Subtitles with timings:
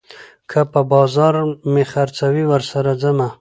[0.49, 1.33] که په بازار
[1.73, 3.27] مې خرڅوي، ورسره ځمه